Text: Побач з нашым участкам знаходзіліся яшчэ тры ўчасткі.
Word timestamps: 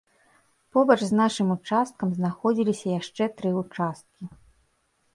Побач 0.77 0.97
з 1.07 1.11
нашым 1.19 1.53
участкам 1.57 2.17
знаходзіліся 2.17 2.87
яшчэ 2.99 3.23
тры 3.39 3.49
ўчасткі. 3.63 4.23